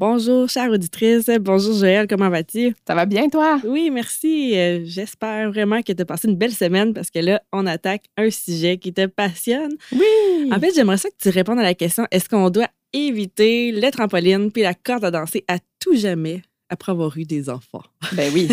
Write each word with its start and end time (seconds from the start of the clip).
Bonjour, 0.00 0.48
chère 0.48 0.70
auditrice. 0.70 1.30
Bonjour, 1.42 1.74
Joël. 1.74 2.06
Comment 2.08 2.30
vas-tu? 2.30 2.74
Ça 2.88 2.94
va 2.94 3.04
bien, 3.04 3.28
toi? 3.28 3.60
Oui, 3.64 3.90
merci. 3.90 4.56
Euh, 4.56 4.80
J'espère 4.82 5.50
vraiment 5.50 5.82
que 5.82 5.92
tu 5.92 6.00
as 6.00 6.06
passé 6.06 6.26
une 6.26 6.36
belle 6.36 6.54
semaine 6.54 6.94
parce 6.94 7.10
que 7.10 7.18
là, 7.18 7.42
on 7.52 7.66
attaque 7.66 8.06
un 8.16 8.30
sujet 8.30 8.78
qui 8.78 8.94
te 8.94 9.04
passionne. 9.04 9.74
Oui! 9.92 10.50
En 10.50 10.58
fait, 10.58 10.72
j'aimerais 10.74 10.96
ça 10.96 11.10
que 11.10 11.16
tu 11.20 11.28
répondes 11.28 11.58
à 11.58 11.62
la 11.62 11.74
question 11.74 12.06
est-ce 12.10 12.30
qu'on 12.30 12.48
doit 12.48 12.68
éviter 12.94 13.72
les 13.72 13.90
trampolines 13.90 14.50
puis 14.50 14.62
la 14.62 14.72
corde 14.72 15.04
à 15.04 15.10
danser 15.10 15.44
à 15.48 15.58
tout 15.78 15.94
jamais 15.94 16.40
après 16.70 16.92
avoir 16.92 17.18
eu 17.18 17.24
des 17.24 17.50
enfants? 17.50 17.84
Ben 18.12 18.32
oui. 18.32 18.48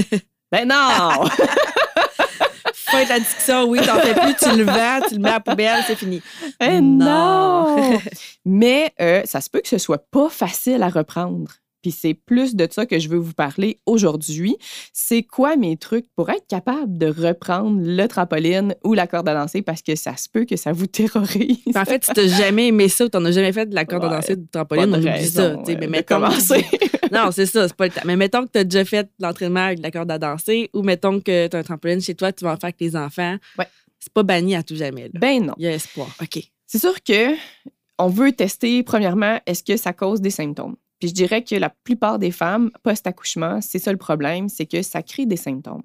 ben 0.52 0.68
non! 0.68 1.30
Fin 2.98 3.04
de 3.04 3.10
la 3.10 3.20
discussion, 3.20 3.70
oui, 3.70 3.80
t'en 3.86 4.00
fais 4.00 4.16
plus, 4.16 4.34
tu 4.34 4.58
le 4.58 4.64
vends, 4.64 5.00
tu 5.08 5.14
le 5.14 5.20
mets 5.20 5.30
à 5.30 5.34
la 5.34 5.40
poubelle, 5.40 5.84
c'est 5.86 5.96
fini. 5.96 6.20
Eh 6.60 6.82
non! 6.82 8.00
Mais 8.46 8.92
euh, 9.00 9.22
ça 9.26 9.40
se 9.40 9.52
peut 9.52 9.62
que 9.62 9.68
ce 9.68 9.78
soit 9.78 10.04
pas 10.10 10.30
facile 10.30 10.82
à 10.82 10.90
reprendre. 10.90 11.52
Puis 11.84 11.92
c'est 11.92 12.16
plus 12.16 12.56
de 12.56 12.68
ça 12.72 12.88
que 12.88 12.98
je 12.98 13.08
veux 13.08 13.20
vous 13.20 13.34
parler 13.34 13.78
aujourd'hui. 13.86 14.58
C'est 14.94 15.22
quoi 15.22 15.58
mes 15.58 15.78
trucs 15.78 16.08
pour 16.16 16.32
être 16.32 16.48
capable 16.48 16.98
de 16.98 17.06
reprendre 17.06 17.80
le 17.84 18.08
trampoline 18.08 18.74
ou 18.84 18.96
la 18.96 19.06
corde 19.06 19.30
à 19.30 19.36
danser 19.36 19.62
parce 19.62 19.84
que 19.84 19.96
ça 19.96 20.18
se 20.18 20.28
peut 20.28 20.46
que 20.46 20.56
ça 20.56 20.72
vous 20.72 20.88
terrorise? 20.88 21.60
En 21.76 21.86
fait, 21.86 22.00
tu 22.00 22.12
t'as 22.12 22.28
jamais 22.28 22.70
aimé 22.70 22.90
ça 22.90 23.06
ou 23.06 23.10
t'en 23.10 23.24
as 23.26 23.32
jamais 23.32 23.54
fait 23.54 23.68
de 23.68 23.76
la 23.76 23.86
corde 23.86 24.06
à 24.06 24.10
danser 24.10 24.34
ou 24.34 24.38
du 24.38 24.48
trampoline, 24.48 24.92
on 24.92 24.98
oublie 24.98 25.28
ça. 25.28 25.56
mais 25.88 26.02
commencer. 26.02 26.66
non, 27.12 27.32
c'est 27.32 27.46
ça, 27.46 27.68
c'est 27.68 27.76
pas 27.76 27.86
le 27.86 27.92
temps. 27.92 28.02
Mais 28.06 28.16
mettons 28.16 28.46
que 28.46 28.52
tu 28.52 28.60
as 28.60 28.64
déjà 28.64 28.86
fait 28.86 29.10
l'entraînement 29.20 29.66
avec 29.66 29.80
de 29.80 29.84
la 29.84 29.92
corde 29.92 30.12
à 30.12 30.18
danser 30.18 30.70
ou 30.74 30.82
mettons 30.82 31.20
que 31.20 31.48
tu 31.48 31.56
as 31.56 31.60
un 31.60 31.64
trampoline 31.64 32.02
chez 32.02 32.16
toi, 32.16 32.32
tu 32.32 32.44
vas 32.44 32.52
en 32.52 32.56
faire 32.58 32.66
avec 32.66 32.80
les 32.80 32.96
enfants. 32.96 33.38
Ouais. 33.58 33.68
C'est 34.00 34.14
pas 34.14 34.24
banni 34.24 34.56
à 34.56 34.64
tout 34.64 34.76
jamais. 34.76 35.04
là. 35.04 35.10
Ben 35.20 35.46
non. 35.46 35.54
Il 35.58 35.64
y 35.64 35.68
a 35.68 35.72
espoir. 35.72 36.08
OK. 36.22 36.40
C'est 36.66 36.80
sûr 36.80 37.02
que 37.04 37.36
on 37.98 38.08
veut 38.08 38.32
tester, 38.32 38.84
premièrement, 38.84 39.40
est-ce 39.46 39.64
que 39.64 39.76
ça 39.76 39.94
cause 39.94 40.22
des 40.22 40.30
symptômes? 40.30 40.76
Puis 41.00 41.10
je 41.10 41.14
dirais 41.14 41.44
que 41.44 41.56
la 41.56 41.70
plupart 41.70 42.20
des 42.20 42.32
femmes 42.32 42.72
post-accouchement, 42.84 43.60
c'est 43.62 43.80
ça 43.80 43.92
le 43.92 43.98
problème, 43.98 44.50
c'est 44.50 44.66
que 44.66 44.82
ça 44.82 45.02
crée 45.02 45.26
des 45.26 45.38
symptômes. 45.38 45.84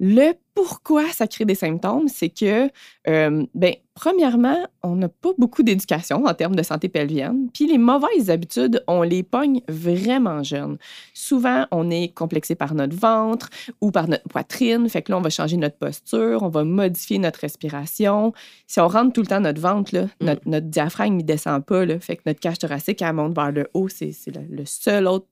Le 0.00 0.32
pourquoi 0.54 1.08
ça 1.12 1.26
crée 1.26 1.44
des 1.44 1.54
symptômes, 1.54 2.08
c'est 2.08 2.28
que, 2.30 2.68
euh, 3.08 3.46
ben, 3.54 3.74
premièrement, 3.94 4.66
on 4.82 4.96
n'a 4.96 5.08
pas 5.08 5.30
beaucoup 5.38 5.62
d'éducation 5.62 6.24
en 6.24 6.34
termes 6.34 6.56
de 6.56 6.62
santé 6.62 6.88
pelvienne. 6.88 7.48
Puis 7.52 7.66
les 7.66 7.78
mauvaises 7.78 8.28
habitudes, 8.30 8.82
on 8.88 9.02
les 9.02 9.22
pogne 9.22 9.60
vraiment 9.68 10.42
jeunes. 10.42 10.78
Souvent, 11.14 11.66
on 11.70 11.90
est 11.90 12.12
complexé 12.14 12.54
par 12.56 12.74
notre 12.74 12.96
ventre 12.96 13.50
ou 13.80 13.90
par 13.92 14.08
notre 14.08 14.28
poitrine. 14.28 14.88
Fait 14.88 15.02
que 15.02 15.12
là, 15.12 15.18
on 15.18 15.20
va 15.20 15.30
changer 15.30 15.56
notre 15.56 15.76
posture, 15.78 16.42
on 16.42 16.48
va 16.48 16.64
modifier 16.64 17.18
notre 17.18 17.40
respiration. 17.40 18.32
Si 18.66 18.80
on 18.80 18.88
rentre 18.88 19.12
tout 19.12 19.20
le 19.20 19.26
temps 19.28 19.40
notre 19.40 19.60
ventre, 19.60 19.94
là, 19.94 20.02
Mm. 20.20 20.26
notre, 20.26 20.48
notre 20.48 20.66
diaphragme 20.66 21.16
ne 21.16 21.22
descend 21.22 21.64
pas. 21.64 21.84
Là, 21.84 21.98
fait 22.00 22.16
que 22.16 22.22
notre 22.26 22.40
cage 22.40 22.58
thoracique, 22.58 23.00
elle 23.02 23.12
monte 23.14 23.34
vers 23.34 23.52
le 23.52 23.68
haut. 23.74 23.88
C'est 23.88 24.12
c'est 24.12 24.34
le, 24.34 24.42
le 24.48 24.64
seul 24.64 25.06
autre, 25.06 25.26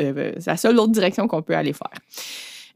euh, 0.00 0.32
c'est 0.38 0.50
la 0.50 0.56
seule 0.56 0.78
autre 0.78 0.92
direction 0.92 1.28
qu'on 1.28 1.42
peut 1.42 1.56
aller 1.56 1.72
faire. 1.72 1.90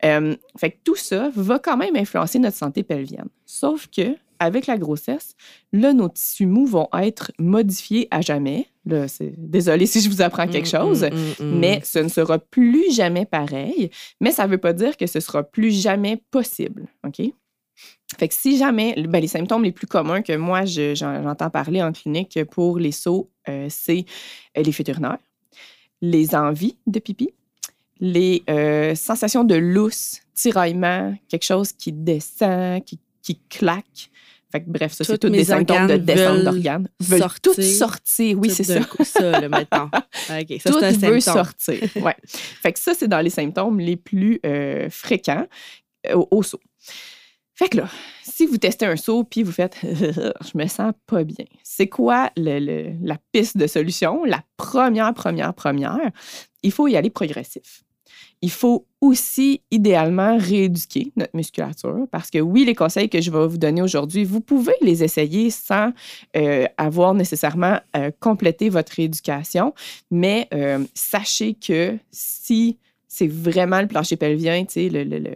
Euh, 0.05 0.37
fait 0.57 0.71
que 0.73 0.77
tout 0.85 0.97
ça 0.97 1.31
va 1.35 1.59
quand 1.59 1.77
même 1.77 1.97
influencer 1.97 2.39
notre 2.39 2.57
santé 2.57 2.83
pelvienne. 2.83 3.29
Sauf 3.47 3.89
que 3.89 4.17
avec 4.41 4.69
la 4.69 4.79
grossesse, 4.79 5.35
là, 5.73 5.93
nos 5.93 6.09
tissus 6.09 6.47
mous 6.47 6.67
vont 6.67 6.89
être 6.97 7.33
modifiés 7.41 8.07
à 8.13 8.21
jamais. 8.21 8.69
Là, 8.87 9.09
c'est 9.09 9.35
désolé 9.37 9.85
si 9.87 10.01
je 10.01 10.09
vous 10.09 10.23
apprends 10.23 10.47
quelque 10.47 10.69
Mm, 10.69 10.79
chose, 10.79 11.03
mm, 11.05 11.43
mm, 11.45 11.59
mais 11.59 11.81
ce 11.85 11.99
ne 11.99 12.09
sera 12.09 12.39
plus 12.39 12.95
jamais 12.95 13.27
pareil. 13.27 13.91
Mais 14.21 14.31
ça 14.31 14.47
ne 14.47 14.53
veut 14.53 14.59
pas 14.59 14.73
dire 14.73 14.97
que 14.97 15.09
ce 15.09 15.19
sera 15.19 15.43
plus 15.43 15.73
jamais 15.73 16.23
possible. 16.31 16.87
OK? 17.05 17.21
Fait 18.19 18.29
que 18.29 18.35
si 18.35 18.57
jamais, 18.59 18.95
ben, 19.09 19.21
les 19.21 19.27
symptômes 19.29 19.65
les 19.65 19.73
plus 19.73 19.87
communs 19.89 20.23
que 20.23 20.37
moi, 20.37 20.65
je- 20.65 20.95
j'en- 20.95 21.21
j'entends 21.23 21.51
parler 21.51 21.83
en 21.83 21.91
clinique 21.93 22.39
pour 22.53 22.79
les 22.79 22.93
sauts, 22.93 23.31
euh, 23.49 23.67
c'est 23.69 24.05
euh, 24.57 24.63
les 24.63 24.71
fuites 24.73 24.89
urinaires, 24.89 25.19
les 26.01 26.35
envies 26.37 26.77
de 26.87 26.99
pipi, 27.01 27.31
les 28.01 28.43
euh, 28.49 28.95
sensations 28.95 29.45
de 29.45 29.55
lousse, 29.55 30.21
tiraillement, 30.35 31.15
quelque 31.29 31.45
chose 31.45 31.73
qui 31.73 31.93
descend, 31.93 32.85
qui, 32.85 32.99
qui 33.23 33.41
claque. 33.49 34.11
Fait 34.51 34.61
que 34.63 34.71
bref, 34.71 34.93
ça, 34.93 35.05
c'est 35.05 35.19
tous 35.19 35.29
des 35.29 35.45
symptômes 35.45 35.89
de 35.89 35.97
descente 35.99 36.43
d'organes. 36.45 36.89
Veulent 37.01 37.19
sortir. 37.21 37.41
toutes 37.43 37.63
sortir. 37.63 38.39
Oui, 38.39 38.49
c'est 38.51 38.65
ça. 38.65 38.81
coup, 38.85 39.05
ça, 39.05 39.41
là, 39.41 39.49
mettons. 39.49 39.85
OK, 40.31 40.61
ça, 40.61 40.71
Tout 40.71 40.79
c'est 40.81 41.05
un 41.05 41.11
veut 41.11 41.21
sortir. 41.21 41.81
Ouais. 41.97 42.17
fait 42.63 42.73
que 42.73 42.79
ça, 42.79 42.95
c'est 42.95 43.09
dans 43.09 43.21
les 43.21 43.29
symptômes 43.31 43.79
les 43.79 43.97
plus 43.97 44.41
euh, 44.47 44.89
fréquents 44.91 45.47
euh, 46.07 46.15
au, 46.15 46.29
au 46.31 46.43
saut. 46.43 46.61
Fait 47.55 47.69
que 47.69 47.79
là, 47.79 47.91
si 48.23 48.47
vous 48.47 48.57
testez 48.57 48.87
un 48.87 48.97
saut 48.97 49.25
puis 49.25 49.43
vous 49.43 49.53
faites 49.53 49.77
je 49.83 50.57
me 50.57 50.67
sens 50.69 50.93
pas 51.07 51.25
bien, 51.25 51.45
c'est 51.65 51.89
quoi 51.89 52.31
le- 52.37 52.61
le- 52.61 52.93
la 53.03 53.19
piste 53.33 53.59
de 53.59 53.67
solution? 53.67 54.25
La 54.25 54.43
première, 54.57 55.13
première, 55.13 55.53
première, 55.53 55.99
il 56.63 56.73
faut 56.73 56.87
y 56.89 56.97
aller 56.97 57.11
progressif. 57.11 57.83
Il 58.43 58.51
faut 58.51 58.85
aussi 59.01 59.61
idéalement 59.71 60.37
rééduquer 60.39 61.13
notre 61.17 61.35
musculature 61.37 62.07
parce 62.11 62.31
que 62.31 62.39
oui, 62.39 62.65
les 62.65 62.75
conseils 62.75 63.09
que 63.09 63.21
je 63.21 63.31
vais 63.31 63.47
vous 63.47 63.59
donner 63.59 63.83
aujourd'hui, 63.83 64.25
vous 64.25 64.41
pouvez 64.41 64.75
les 64.81 65.03
essayer 65.03 65.51
sans 65.51 65.93
euh, 66.37 66.67
avoir 66.77 67.15
nécessairement 67.15 67.79
euh, 67.97 68.11
complété 68.21 68.69
votre 68.69 68.93
rééducation, 68.93 69.75
mais 70.11 70.49
euh, 70.55 70.85
sachez 70.95 71.55
que 71.55 71.97
si 72.11 72.77
c'est 73.09 73.29
vraiment 73.29 73.81
le 73.81 73.89
plancher 73.89 74.17
pelvien, 74.17 74.65
le, 74.77 74.89
le, 75.05 75.19
le, 75.19 75.35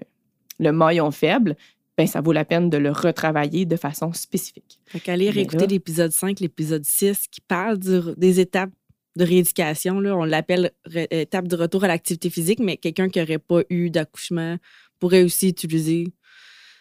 le 0.59 0.73
maillon 0.73 1.11
faible, 1.11 1.57
ben, 1.99 2.07
ça 2.07 2.21
vaut 2.21 2.33
la 2.33 2.45
peine 2.45 2.71
de 2.71 2.79
le 2.79 2.91
retravailler 2.91 3.67
de 3.67 3.77
façon 3.77 4.13
spécifique. 4.13 4.79
Fait 4.87 4.99
qu'aller 5.01 5.29
réécouter 5.31 5.67
l'épisode 5.67 6.11
5, 6.13 6.41
l'épisode 6.41 6.85
6 6.85 7.27
qui 7.31 7.41
parle 7.43 7.79
du- 7.79 8.15
des 8.17 8.41
étapes 8.41 8.71
de 9.17 9.25
rééducation. 9.25 10.01
Là, 10.01 10.17
on 10.17 10.25
l'appelle 10.25 10.73
étape 11.11 11.49
de 11.49 11.57
retour 11.57 11.85
à 11.85 11.89
l'activité 11.89 12.31
physique, 12.31 12.61
mais 12.61 12.77
quelqu'un 12.77 13.09
qui 13.09 13.19
n'aurait 13.19 13.39
pas 13.39 13.61
eu 13.71 13.91
d'accouchement 13.91 14.57
pourrait 14.99 15.23
aussi 15.23 15.49
utiliser 15.49 16.09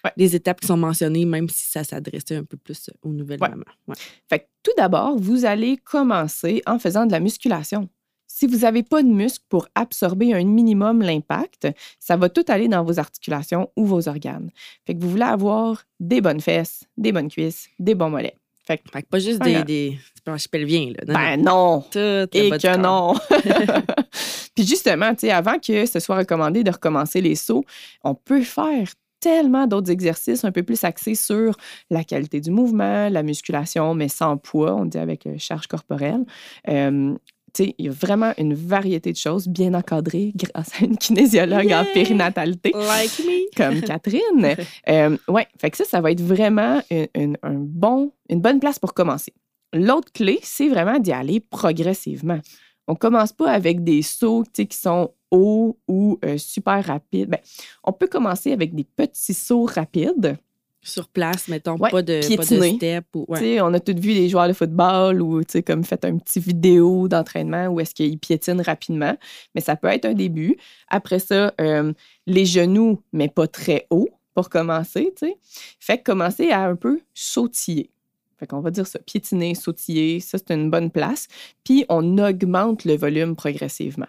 Ouais. 0.03 0.11
les 0.17 0.35
étapes 0.35 0.59
qui 0.61 0.65
sont 0.67 0.77
mentionnées, 0.77 1.25
même 1.25 1.47
si 1.47 1.69
ça 1.69 1.83
s'adressait 1.83 2.35
un 2.35 2.43
peu 2.43 2.57
plus 2.57 2.89
aux 3.03 3.09
nouvelles 3.13 3.39
Ouais. 3.39 3.49
mamans. 3.49 3.63
Ouais. 3.87 3.95
Fait 4.27 4.39
que 4.39 4.45
tout 4.63 4.71
d'abord, 4.75 5.15
vous 5.19 5.45
allez 5.45 5.77
commencer 5.77 6.63
en 6.65 6.79
faisant 6.79 7.05
de 7.05 7.11
la 7.11 7.19
musculation. 7.19 7.87
Si 8.25 8.47
vous 8.47 8.59
n'avez 8.59 8.81
pas 8.81 9.03
de 9.03 9.09
muscle 9.09 9.45
pour 9.47 9.67
absorber 9.75 10.33
un 10.33 10.43
minimum 10.43 11.03
l'impact, 11.03 11.67
ça 11.99 12.17
va 12.17 12.29
tout 12.29 12.45
aller 12.47 12.67
dans 12.67 12.83
vos 12.83 12.97
articulations 12.97 13.69
ou 13.75 13.85
vos 13.85 14.07
organes. 14.07 14.49
Fait 14.87 14.95
que 14.95 14.99
vous 15.01 15.09
voulez 15.11 15.21
avoir 15.21 15.83
des 15.99 16.19
bonnes 16.21 16.41
fesses, 16.41 16.83
des 16.97 17.11
bonnes 17.11 17.29
cuisses, 17.29 17.67
des 17.77 17.93
bons 17.93 18.09
mollets. 18.09 18.37
Fait 18.65 18.77
que, 18.77 18.83
Fait 18.91 19.01
que 19.01 19.07
pas 19.07 19.19
juste 19.19 19.41
des, 19.41 19.63
des 19.63 19.89
du 19.91 20.21
plancher 20.23 20.49
pelvien. 20.49 20.91
Là. 20.91 21.03
Non, 21.07 21.13
ben 21.13 21.41
non, 21.43 21.81
tout 21.91 22.37
et 22.37 22.49
que 22.49 22.77
non. 22.77 23.15
Puis 24.55 24.65
justement, 24.65 25.13
tu 25.13 25.21
sais, 25.21 25.31
avant 25.31 25.57
que 25.59 25.85
ce 25.85 25.99
soit 25.99 26.17
recommandé 26.17 26.63
de 26.63 26.71
recommencer 26.71 27.21
les 27.21 27.35
sauts, 27.35 27.63
on 28.03 28.13
peut 28.13 28.43
faire 28.43 28.87
tellement 29.21 29.67
d'autres 29.67 29.91
exercices 29.91 30.43
un 30.43 30.51
peu 30.51 30.63
plus 30.63 30.83
axés 30.83 31.15
sur 31.15 31.55
la 31.89 32.03
qualité 32.03 32.41
du 32.41 32.51
mouvement, 32.51 33.07
la 33.09 33.23
musculation, 33.23 33.93
mais 33.93 34.09
sans 34.09 34.37
poids, 34.37 34.75
on 34.75 34.85
dit 34.85 34.97
avec 34.97 35.25
euh, 35.27 35.35
charge 35.37 35.67
corporelle. 35.67 36.25
Euh, 36.67 37.15
il 37.59 37.73
y 37.77 37.87
a 37.87 37.91
vraiment 37.91 38.33
une 38.37 38.53
variété 38.53 39.11
de 39.11 39.17
choses 39.17 39.47
bien 39.47 39.73
encadrées 39.73 40.31
grâce 40.35 40.71
à 40.81 40.85
une 40.85 40.97
kinésiologue 40.97 41.71
en 41.71 41.85
périnatalité 41.93 42.71
Like 42.73 43.19
me. 43.19 43.49
comme 43.57 43.81
Catherine. 43.81 44.55
Euh, 44.89 45.17
ouais, 45.27 45.47
fait 45.59 45.71
que 45.71 45.77
ça, 45.77 45.85
ça 45.85 46.01
va 46.01 46.11
être 46.11 46.21
vraiment 46.21 46.81
une, 46.89 47.07
une- 47.15 47.37
un 47.43 47.53
bon, 47.55 48.11
une 48.29 48.41
bonne 48.41 48.59
place 48.59 48.79
pour 48.79 48.93
commencer. 48.93 49.33
L'autre 49.73 50.11
clé, 50.11 50.39
c'est 50.43 50.67
vraiment 50.67 50.99
d'y 50.99 51.11
aller 51.11 51.39
progressivement. 51.39 52.39
On 52.87 52.95
commence 52.95 53.31
pas 53.31 53.51
avec 53.51 53.83
des 53.83 54.01
sauts 54.01 54.43
qui 54.53 54.67
sont 54.71 55.11
hauts 55.31 55.77
ou 55.87 56.19
euh, 56.25 56.37
super 56.37 56.83
rapides. 56.85 57.29
Ben, 57.29 57.39
on 57.83 57.93
peut 57.93 58.07
commencer 58.07 58.51
avec 58.51 58.75
des 58.75 58.83
petits 58.83 59.33
sauts 59.33 59.63
rapides. 59.65 60.37
Sur 60.83 61.07
place, 61.09 61.47
mettons, 61.47 61.77
Ouais, 61.77 61.91
pas, 61.91 62.01
de, 62.01 62.19
pas 62.21 62.27
de 62.27 62.35
piétiner. 62.47 62.75
step. 62.75 63.05
Ou, 63.15 63.25
ouais. 63.27 63.37
Tu 63.39 63.45
sais, 63.45 63.61
On 63.61 63.71
a 63.73 63.79
tous 63.79 63.93
vu 63.99 64.13
des 64.13 64.29
joueurs 64.29 64.47
de 64.47 64.53
football 64.53 65.21
ou 65.21 65.43
tu 65.43 65.51
sais, 65.51 65.63
comme 65.63 65.83
fait 65.83 66.03
un 66.05 66.17
petit 66.17 66.39
vidéo 66.39 67.07
d'entraînement 67.07 67.67
où 67.67 67.79
est-ce 67.79 67.93
qu'ils 67.93 68.17
piétinent 68.17 68.63
rapidement. 68.63 69.15
Mais 69.53 69.61
ça 69.61 69.75
peut 69.75 69.89
être 69.89 70.05
un 70.05 70.13
début. 70.13 70.57
Après 70.87 71.19
ça, 71.19 71.53
euh, 71.61 71.93
les 72.25 72.45
genoux, 72.45 73.01
mais 73.13 73.27
pas 73.27 73.47
très 73.47 73.85
haut 73.91 74.09
pour 74.33 74.49
commencer. 74.49 75.13
tu 75.15 75.27
sais. 75.27 75.37
Fait 75.79 75.97
que 75.99 76.03
commencer 76.03 76.49
à 76.49 76.63
un 76.65 76.75
peu 76.75 76.99
sautiller. 77.13 77.91
Fait 78.39 78.47
qu'on 78.47 78.61
va 78.61 78.71
dire 78.71 78.87
ça, 78.87 78.97
piétiner, 78.97 79.53
sautiller, 79.53 80.19
ça 80.19 80.39
c'est 80.39 80.51
une 80.55 80.71
bonne 80.71 80.89
place. 80.89 81.27
Puis 81.63 81.85
on 81.89 82.17
augmente 82.17 82.85
le 82.85 82.95
volume 82.97 83.35
progressivement. 83.35 84.07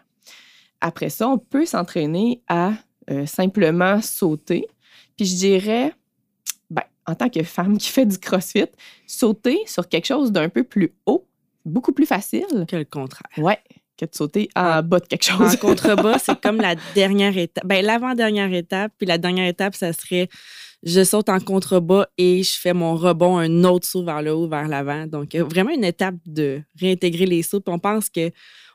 Après 0.81 1.11
ça, 1.11 1.29
on 1.29 1.37
peut 1.37 1.67
s'entraîner 1.67 2.41
à 2.49 2.73
euh, 3.11 3.27
simplement 3.27 4.01
sauter. 4.01 4.67
Puis 5.19 5.27
je 5.27 5.37
dirais, 5.37 5.93
en 7.07 7.15
tant 7.15 7.29
que 7.29 7.43
femme 7.43 7.79
qui 7.79 7.89
fait 7.89 8.07
du 8.07 8.19
crossfit, 8.19 8.67
sauter 9.07 9.61
sur 9.67 9.89
quelque 9.89 10.07
chose 10.07 10.33
d'un 10.33 10.49
peu 10.49 10.65
plus 10.65 10.95
haut, 11.07 11.27
beaucoup 11.65 11.93
plus 11.93 12.07
facile. 12.07 12.67
Que 12.69 12.77
le 12.77 12.85
contraire. 12.85 13.31
Ouais, 13.39 13.59
que 13.99 14.05
de 14.05 14.15
sauter 14.15 14.49
en 14.57 14.83
bas 14.83 15.01
de 15.01 15.07
quelque 15.07 15.33
En 15.33 15.39
chose. 15.39 15.57
contrebas, 15.61 16.19
c'est 16.19 16.41
comme 16.41 16.59
la 16.59 16.75
dernière 16.95 17.37
étape. 17.37 17.67
Ben, 17.67 17.85
l'avant-dernière 17.85 18.53
étape, 18.53 18.93
puis 18.99 19.07
la 19.07 19.19
dernière 19.19 19.49
étape, 19.49 19.75
ça 19.75 19.93
serait 19.93 20.29
je 20.83 21.05
saute 21.05 21.29
en 21.29 21.39
contrebas 21.39 22.07
et 22.19 22.43
je 22.43 22.59
fais 22.59 22.73
mon 22.73 22.97
rebond, 22.97 23.39
un 23.39 23.65
autre 23.65 23.87
saut 23.87 24.03
vers 24.05 24.21
le 24.21 24.33
haut, 24.33 24.49
vers 24.49 24.67
l'avant. 24.67 25.07
Donc, 25.07 25.35
euh, 25.35 25.45
vraiment 25.45 25.71
une 25.71 25.85
étape 25.85 26.17
de 26.27 26.61
réintégrer 26.81 27.27
les 27.27 27.43
sauts. 27.43 27.61
Puis 27.61 27.73
on 27.73 27.79
pense 27.79 28.11
que 28.11 28.31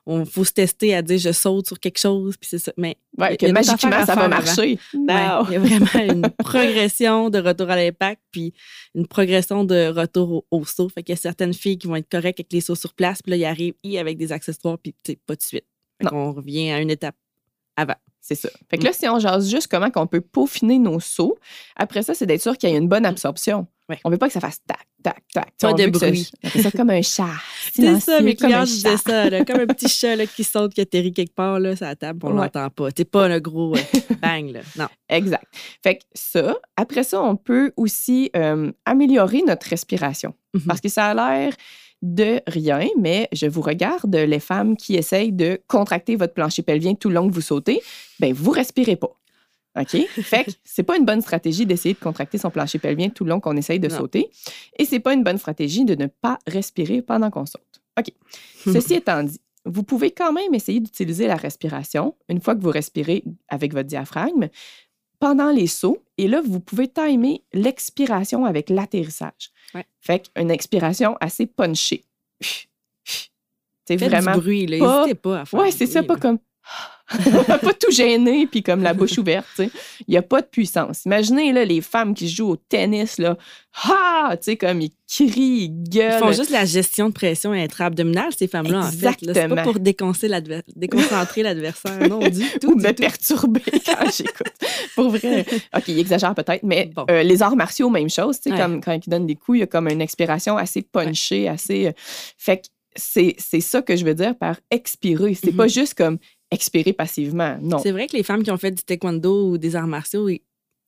on 0.09 0.25
faut 0.25 0.45
se 0.45 0.54
tester 0.54 0.95
à 0.95 1.01
dire 1.01 1.18
je 1.19 1.31
saute 1.33 1.68
sur 1.68 1.80
quelque 1.80 2.00
chose, 2.00 2.38
puis 2.38 2.48
c'est 2.50 2.59
ça. 2.59 2.71
Mais 2.77 2.98
Ouais, 3.18 3.31
il 3.31 3.33
y 3.33 3.38
que 3.38 3.51
magiquement, 3.51 4.06
ça 4.06 4.15
va 4.15 4.27
marcher. 4.27 4.80
Ouais, 4.94 5.04
Non. 5.13 5.45
il 5.48 5.54
y 5.54 5.56
a 5.56 5.59
vraiment 5.59 6.13
une 6.13 6.30
progression 6.44 7.30
de 7.30 7.39
retour 7.39 7.69
à 7.69 7.75
l'impact, 7.75 8.21
puis 8.31 8.54
une 8.95 9.06
progression 9.06 9.63
de 9.65 9.88
retour 9.89 10.31
au, 10.31 10.45
au 10.59 10.65
saut. 10.65 10.88
Fait 10.89 11.04
qu'il 11.04 11.13
y 11.13 11.18
a 11.18 11.21
certaines 11.21 11.54
filles 11.54 11.77
qui 11.77 11.88
vont 11.88 11.95
être 11.98 12.09
correctes 12.09 12.39
avec 12.39 12.54
les 12.54 12.62
sauts 12.62 12.75
sur 12.75 12.94
place, 12.94 13.21
puis 13.21 13.31
là, 13.31 13.38
ils 13.38 13.45
arrivent 13.45 13.74
y 13.83 13.98
avec 13.98 14.18
des 14.18 14.31
accessoires, 14.31 14.77
puis 14.80 14.95
pas 15.25 15.36
de 15.36 15.42
suite. 15.44 15.65
Fait 15.98 16.06
Non. 16.06 16.09
qu'on 16.12 16.31
revient 16.33 16.71
à 16.71 16.80
une 16.80 16.89
étape 16.89 17.15
avant. 17.75 17.95
C'est 18.21 18.36
ça. 18.36 18.50
Fait 18.69 18.77
que 18.77 18.83
là, 18.83 18.94
si 18.94 19.07
on 19.07 19.19
jase 19.19 19.50
juste 19.50 19.68
comment 19.68 19.89
qu'on 19.89 20.07
peut 20.07 20.21
peaufiner 20.21 20.80
nos 20.80 21.00
sauts, 21.00 21.38
après 21.75 22.01
ça, 22.04 22.13
c'est 22.13 22.25
d'être 22.25 22.42
sûr 22.42 22.57
qu'il 22.57 22.69
y 22.69 22.74
a 22.74 22.77
une 22.77 22.88
bonne 22.89 23.06
absorption. 23.06 23.68
Ouais. 23.89 23.98
On 24.04 24.10
veut 24.10 24.18
pas 24.18 24.28
que 24.28 24.34
ça 24.34 24.42
fasse 24.42 24.60
tac, 24.68 24.80
tac, 25.01 25.24
tac. 25.34 25.54
Pas 25.60 25.69
On 25.72 25.74
de 25.74 25.84
ça- 25.84 25.89
bruit. 26.10 26.30
fait 26.44 26.62
ça 26.62 26.72
comme 26.72 26.89
un 26.89 27.01
chat. 27.01 27.25
C'est 27.74 28.00
ça, 28.01 28.19
mes 28.22 28.36
clients 28.36 28.63
disaient 28.66 28.98
ça, 28.98 29.30
là, 29.30 29.45
comme 29.45 29.62
un 29.62 29.68
petit 29.68 29.88
chat 29.88 30.16
là, 30.18 30.25
qui 30.25 30.44
saute, 30.44 30.74
qui 30.74 30.81
atterrit 30.81 31.13
quelque 31.13 31.34
part 31.34 31.60
là, 31.60 31.75
sur 31.75 31.86
la 31.86 31.95
table, 31.95 32.19
on 32.24 32.31
Ouais. 32.31 32.42
l'entend 32.44 32.69
pas. 32.69 32.92
T'es 32.92 33.06
pas 33.06 33.25
un 33.28 33.39
gros 33.39 33.75
euh, 33.78 33.80
bang, 34.22 34.51
là. 34.51 34.60
Non. 34.78 34.88
Exact. 35.07 35.45
Fait 35.84 35.95
que 36.00 36.04
ça, 36.13 36.57
après 36.75 37.04
ça, 37.04 37.22
on 37.24 37.38
peut 37.38 37.72
aussi 37.78 38.30
euh, 38.36 38.72
améliorer 38.86 39.42
notre 39.48 39.68
respiration. 39.69 40.33
Mhm. 40.54 40.62
Parce 40.68 40.81
que 40.81 40.90
ça 40.90 41.06
a 41.06 41.13
l'air 41.13 41.54
de 42.01 42.42
rien, 42.45 42.88
mais 43.00 43.28
je 43.31 43.48
vous 43.48 43.62
regarde, 43.62 44.13
les 44.13 44.40
femmes 44.40 44.75
qui 44.78 44.95
essayent 44.95 45.31
de 45.31 45.60
contracter 45.68 46.16
votre 46.16 46.33
plancher 46.33 46.62
pelvien 46.62 46.94
tout 46.94 47.10
le 47.10 47.16
long 47.16 47.28
que 47.30 47.33
vous 47.33 47.42
sautez, 47.42 47.81
ben 48.19 48.33
vous 48.33 48.51
respirez 48.51 48.98
pas. 48.98 49.10
OK? 49.79 50.07
Fait 50.24 50.45
que 50.45 50.51
c'est 50.63 50.83
pas 50.83 50.97
une 50.97 51.06
bonne 51.06 51.21
stratégie 51.21 51.65
d'essayer 51.65 51.94
de 51.94 52.00
contracter 52.00 52.38
son 52.38 52.50
plancher 52.50 52.79
pelvien 52.79 53.09
tout 53.09 53.24
le 53.24 53.29
long 53.29 53.39
qu'on 53.39 53.56
essaye 53.57 53.79
de 53.79 53.88
Non. 53.88 53.97
sauter. 53.97 54.29
Et 54.79 54.85
c'est 54.85 55.00
pas 55.00 55.13
une 55.13 55.24
bonne 55.24 55.38
stratégie 55.38 55.85
de 55.85 55.95
ne 55.95 56.07
pas 56.07 56.39
respirer 56.47 57.01
pendant 57.01 57.29
qu'on 57.29 57.45
saute. 57.45 57.62
OK. 58.00 58.12
Ceci 58.63 58.95
étant 58.95 59.24
dit, 59.24 59.39
vous 59.65 59.83
pouvez 59.83 60.12
quand 60.12 60.31
même 60.33 60.53
essayer 60.53 60.79
d'utiliser 60.79 61.27
la 61.27 61.35
respiration 61.35 62.15
une 62.29 62.41
fois 62.41 62.56
que 62.56 62.62
vous 62.62 62.71
respirez 62.71 63.24
avec 63.50 63.74
votre 63.74 63.88
diaphragme 63.88 64.47
pendant 65.19 65.51
les 65.51 65.68
sauts. 65.68 66.01
Et 66.18 66.27
là, 66.27 66.41
vous 66.44 66.59
pouvez 66.59 66.88
timer 66.88 67.44
l'expiration 67.53 68.45
avec 68.45 68.69
l'atterrissage. 68.69 69.51
Ouais. 69.75 69.85
Fait 70.00 70.27
qu'une 70.35 70.50
expiration 70.51 71.18
assez 71.19 71.45
punchée. 71.45 72.03
C'est 73.85 73.95
vraiment. 73.97 74.33
du 74.33 74.39
bruit, 74.41 74.65
là. 74.68 74.80
pas- 74.80 74.97
N'hésitez 75.01 75.15
pas 75.15 75.41
à 75.41 75.45
faire 75.45 75.59
Ouais, 75.62 75.71
c'est 75.71 75.85
ça, 75.85 76.03
pas 76.03 76.18
comme. 76.18 76.39
pas 77.62 77.74
tout 77.74 77.92
gêné, 77.92 78.48
puis 78.48 78.62
comme 78.63 78.83
la 78.83 78.94
bouche 78.94 79.18
ouverte, 79.18 79.48
tu 79.56 79.63
sais. 79.63 79.69
Il 80.07 80.12
n'y 80.12 80.18
a 80.18 80.21
pas 80.21 80.42
de 80.42 80.48
puissance. 80.48 81.06
Imaginez, 81.06 81.54
là, 81.54 81.63
les 81.63 81.81
femmes 81.81 82.13
qui 82.13 82.27
jouent 82.30 82.50
au 82.50 82.56
tennis, 82.57 83.18
là. 83.18 83.38
Ah! 83.83 84.31
Tu 84.38 84.44
sais, 84.44 84.57
comme 84.57 84.81
ils 84.81 84.92
crient, 85.09 85.27
ils 85.38 85.63
Ils 85.63 85.89
gueulent. 85.89 86.19
font 86.19 86.31
juste 86.33 86.50
la 86.50 86.65
gestion 86.65 87.07
de 87.09 87.13
pression 87.13 87.51
intra-abdominale, 87.54 88.31
ces 88.38 88.48
femmes-là, 88.48 88.80
en 88.80 88.92
fait. 88.92 89.15
C'est 89.33 89.48
pas 89.48 89.63
pour 89.63 89.80
déconcentrer 89.80 91.44
l'adversaire, 91.44 92.09
non, 92.09 92.19
du 92.19 92.42
tout. 92.62 92.71
ou 92.71 92.75
du 92.75 92.83
me 92.83 92.89
tout. 92.89 92.95
perturber 92.95 93.62
quand 93.86 94.12
j'écoute. 94.15 94.54
Pour 94.95 95.09
vrai. 95.09 95.45
OK, 95.75 95.83
il 95.88 96.00
exagère 96.00 96.33
peut-être, 96.36 96.63
mais 96.63 96.92
Bon. 96.94 97.06
euh, 97.09 97.24
les 97.24 97.42
arts 97.42 97.56
martiaux, 97.56 97.89
même 97.89 98.09
chose. 98.09 98.38
tu 98.39 98.50
sais, 98.50 98.56
Ouais. 98.56 98.62
Comme 98.62 98.81
quand 98.81 98.94
ils 99.06 99.09
donnent 99.09 99.27
des 99.27 99.36
coups, 99.36 99.57
il 99.57 99.62
y 99.62 99.63
a 99.63 99.68
comme 99.68 99.88
une 99.88 100.01
expiration 100.01 100.57
assez 100.57 100.81
punchée, 100.81 101.48
assez. 101.48 101.88
euh, 101.88 101.92
Fait 102.38 102.57
que 102.57 102.63
c'est 102.95 103.36
ça 103.62 103.81
que 103.83 103.95
je 103.95 104.04
veux 104.04 104.15
dire 104.15 104.36
par 104.36 104.56
expirer. 104.71 105.36
C'est 105.36 105.51
Mhm. 105.51 105.57
pas 105.57 105.68
juste 105.68 105.94
comme 105.94 106.18
expirer 106.51 106.94
passivement. 106.94 107.57
Non. 107.61 107.79
C'est 107.79 107.91
vrai 107.91 108.07
que 108.07 108.15
les 108.15 108.23
femmes 108.23 108.44
qui 108.44 108.51
ont 108.51 108.57
fait 108.57 108.71
du 108.71 108.83
taekwondo 108.83 109.49
ou 109.51 109.57
des 109.57 109.75
arts 109.75 109.88
martiaux, 109.88 110.29
ils, 110.29 110.41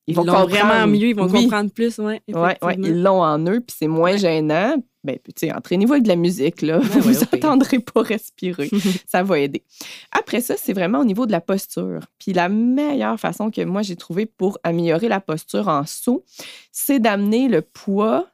Ils 0.06 0.14
vont 0.14 0.24
l'ont 0.24 0.46
vraiment 0.46 0.86
mieux, 0.86 1.08
ils 1.08 1.14
vont 1.14 1.28
Oui. 1.28 1.42
comprendre 1.44 1.70
plus, 1.70 1.98
ouais, 1.98 2.20
Ouais, 2.28 2.56
ils 2.78 3.02
l'ont 3.02 3.22
en 3.22 3.38
eux, 3.46 3.60
puis 3.60 3.76
c'est 3.78 3.86
moins 3.88 4.12
Ouais. 4.12 4.18
gênant. 4.18 4.74
Ben, 5.02 5.16
tu 5.24 5.32
sais, 5.36 5.52
entraînez-vous 5.54 5.92
avec 5.94 6.02
de 6.02 6.08
la 6.08 6.16
musique, 6.16 6.60
là. 6.60 6.78
Ouais, 6.78 6.84
vous 6.84 7.08
ouais, 7.08 7.12
vous 7.14 7.22
au 7.22 7.26
pire. 7.26 7.38
entendrez 7.46 7.78
pas 7.78 8.02
respirer. 8.02 8.68
ça 9.06 9.22
va 9.22 9.38
aider. 9.38 9.64
Après 10.12 10.42
ça, 10.42 10.56
c'est 10.58 10.74
vraiment 10.74 10.98
au 11.00 11.04
niveau 11.04 11.24
de 11.24 11.32
la 11.32 11.40
posture. 11.40 12.00
Puis 12.18 12.34
la 12.34 12.50
meilleure 12.50 13.18
façon 13.18 13.50
que 13.50 13.62
moi 13.62 13.80
j'ai 13.80 13.96
trouvé 13.96 14.26
pour 14.26 14.58
améliorer 14.62 15.08
la 15.08 15.20
posture 15.20 15.68
en 15.68 15.86
saut, 15.86 16.24
c'est 16.70 16.98
d'amener 16.98 17.48
le 17.48 17.62
poids 17.62 18.26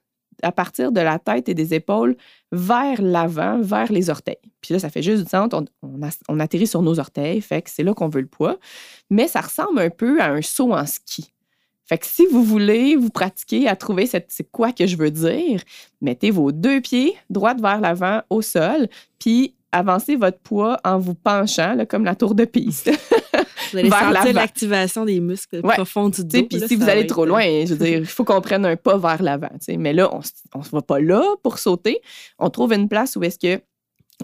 à 0.43 0.53
partir 0.53 0.93
de 0.93 1.01
la 1.01 1.19
tête 1.19 1.49
et 1.49 1.55
des 1.55 1.75
épaules 1.75 2.17
vers 2.53 3.01
l'avant, 3.03 3.61
vers 3.61 3.91
les 3.91 4.11
orteils. 4.11 4.37
Puis 4.61 4.75
là, 4.75 4.81
ça 4.81 4.91
fait 4.91 5.03
juste 5.03 5.25
du 5.25 5.29
sens, 5.29 5.51
on, 6.29 6.41
atterrit 6.41 6.67
sur 6.67 6.83
nos 6.83 6.99
orteils, 6.99 7.41
fait 7.41 7.63
que 7.63 7.71
c'est 7.71 7.83
là 7.83 7.95
qu'on 7.95 8.09
veut 8.09 8.21
le 8.21 8.27
poids. 8.27 8.59
Mais 9.11 9.29
ça 9.29 9.41
ressemble 9.41 9.79
un 9.81 9.91
peu 9.91 10.21
à 10.21 10.31
un 10.31 10.43
saut 10.43 10.73
en 10.73 10.87
ski. 10.87 11.33
Fait 11.85 11.99
que 11.99 12.07
si 12.07 12.27
vous 12.27 12.43
voulez 12.43 12.97
vous 12.97 13.11
pratiquer 13.11 13.69
à 13.69 13.77
trouver 13.77 14.07
c'est 14.07 14.51
quoi 14.51 14.73
que 14.73 14.87
je 14.87 14.97
veux 14.97 15.11
dire, 15.11 15.61
mettez 16.01 16.33
vos 16.33 16.51
deux 16.51 16.81
pieds 16.81 17.15
droite 17.31 17.61
vers 17.61 17.81
l'avant 17.81 18.23
au 18.29 18.43
sol, 18.43 18.89
puis 19.21 19.55
avancez 19.71 20.17
votre 20.17 20.39
poids 20.39 20.79
en 20.85 20.99
vous 20.99 21.15
penchant, 21.15 21.75
là, 21.75 21.87
comme 21.87 22.05
la 22.05 22.17
tour 22.17 22.35
de 22.35 22.45
Pise. 22.45 22.85
Vous 23.73 23.79
allez 23.79 23.89
vers 23.89 24.13
sentir 24.15 24.35
l'activation 24.35 25.05
des 25.05 25.21
muscles 25.21 25.61
Ouais. 25.65 25.75
profonds 25.75 26.09
du 26.09 26.25
dos. 26.25 26.43
Puis 26.45 26.61
si 26.67 26.77
vous 26.77 26.85
ça 26.87 26.93
allez 26.93 27.07
trop 27.07 27.25
loin, 27.25 27.45
euh, 27.45 27.67
je 27.67 27.75
veux 27.75 27.85
dire, 27.85 27.99
il 28.01 28.07
faut 28.07 28.25
qu'on 28.25 28.41
prenne 28.41 28.65
un 28.67 28.77
pas 28.77 28.97
vers 28.99 29.23
l'avant. 29.23 29.51
Mais 29.69 29.93
là, 29.93 30.13
on 30.15 30.19
ne 30.59 30.65
se 30.65 30.71
va 30.71 30.83
pas 30.83 31.01
là 31.01 31.23
pour 31.43 31.59
sauter. 31.59 32.01
On 32.39 32.51
trouve 32.51 32.73
une 32.73 32.89
place 32.89 33.17
où 33.17 33.23
est-ce 33.25 33.39
que 33.39 33.63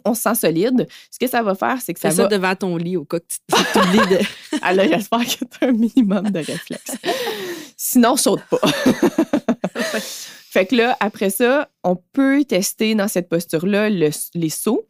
on 0.06 0.14
se 0.14 0.22
sent 0.22 0.34
solide. 0.36 0.86
Ce 1.10 1.18
que 1.18 1.26
ça 1.30 1.42
va 1.42 1.54
faire, 1.54 1.76
c'est 1.82 1.92
que 1.92 2.00
ça 2.00 2.10
ça 2.10 2.22
va... 2.22 2.28
devant 2.28 2.54
ton 2.56 2.76
lit 2.78 2.96
au 2.96 3.04
cas 3.04 3.18
que 3.20 3.26
tu 3.28 3.38
t'oublies 3.74 4.16
de. 4.16 4.18
Là, 4.76 4.88
j'espère 4.88 5.20
que 5.20 5.44
tu 5.44 5.64
as 5.64 5.66
un 5.68 5.72
minimum 5.72 6.30
de 6.30 6.38
réflexe. 6.38 6.96
Sinon, 7.76 8.16
saute 8.16 8.40
pas. 8.50 8.58
fait 9.98 10.66
que 10.66 10.76
là, 10.76 10.96
après 11.00 11.30
ça, 11.30 11.68
on 11.84 11.96
peut 11.96 12.44
tester 12.44 12.94
dans 12.94 13.08
cette 13.08 13.28
posture-là 13.28 13.90
le- 13.90 14.10
les 14.34 14.48
sauts. 14.50 14.86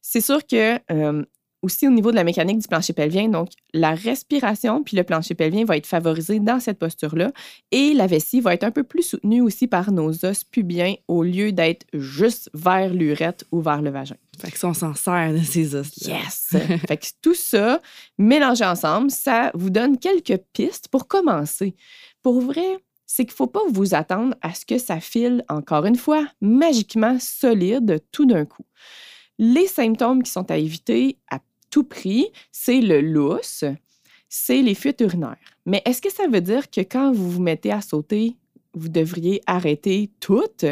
C'est 0.00 0.20
sûr 0.20 0.46
que 0.46 0.78
euh, 0.92 1.24
aussi 1.62 1.86
au 1.86 1.90
niveau 1.90 2.10
de 2.10 2.16
la 2.16 2.24
mécanique 2.24 2.58
du 2.58 2.68
plancher 2.68 2.92
pelvien, 2.92 3.28
donc 3.28 3.48
la 3.72 3.94
respiration 3.94 4.82
puis 4.82 4.96
le 4.96 5.04
plancher 5.04 5.34
pelvien 5.34 5.64
va 5.64 5.76
être 5.76 5.86
favorisé 5.86 6.38
dans 6.40 6.60
cette 6.60 6.78
posture-là 6.78 7.32
et 7.72 7.94
la 7.94 8.06
vessie 8.06 8.40
va 8.40 8.54
être 8.54 8.64
un 8.64 8.70
peu 8.70 8.84
plus 8.84 9.02
soutenue 9.02 9.40
aussi 9.40 9.66
par 9.66 9.92
nos 9.92 10.24
os 10.24 10.44
pubiens 10.44 10.94
au 11.08 11.22
lieu 11.22 11.52
d'être 11.52 11.86
juste 11.92 12.50
vers 12.54 12.92
l'urètre 12.92 13.44
ou 13.52 13.60
vers 13.60 13.82
le 13.82 13.90
vagin. 13.90 14.16
Fait 14.38 14.50
que 14.50 14.58
ça, 14.58 14.68
on 14.68 14.74
s'en 14.74 14.94
sert 14.94 15.32
de 15.32 15.38
ces 15.38 15.74
os. 15.74 15.96
Yes! 15.98 16.48
fait 16.88 16.96
que 16.96 17.06
tout 17.22 17.34
ça, 17.34 17.80
mélangé 18.18 18.64
ensemble, 18.64 19.10
ça 19.10 19.50
vous 19.54 19.70
donne 19.70 19.98
quelques 19.98 20.38
pistes 20.52 20.88
pour 20.88 21.08
commencer. 21.08 21.74
Pour 22.22 22.40
vrai, 22.40 22.78
c'est 23.06 23.24
qu'il 23.24 23.32
ne 23.32 23.36
faut 23.36 23.46
pas 23.46 23.62
vous 23.68 23.94
attendre 23.94 24.34
à 24.42 24.52
ce 24.52 24.66
que 24.66 24.78
ça 24.78 25.00
file, 25.00 25.44
encore 25.48 25.86
une 25.86 25.96
fois, 25.96 26.26
magiquement 26.40 27.18
solide 27.20 28.02
tout 28.12 28.26
d'un 28.26 28.44
coup. 28.44 28.64
Les 29.38 29.66
symptômes 29.66 30.22
qui 30.22 30.30
sont 30.30 30.50
à 30.50 30.56
éviter 30.56 31.18
à 31.30 31.38
tout 31.76 31.84
prix, 31.84 32.32
c'est 32.52 32.80
le 32.80 33.02
lousse, 33.02 33.64
c'est 34.30 34.62
les 34.62 34.74
fuites 34.74 35.02
urinaires. 35.02 35.36
Mais 35.66 35.82
est-ce 35.84 36.00
que 36.00 36.10
ça 36.10 36.26
veut 36.26 36.40
dire 36.40 36.70
que 36.70 36.80
quand 36.80 37.12
vous 37.12 37.30
vous 37.30 37.42
mettez 37.42 37.70
à 37.70 37.82
sauter, 37.82 38.38
vous 38.72 38.88
devriez 38.88 39.42
arrêter 39.46 40.10
toutes? 40.18 40.64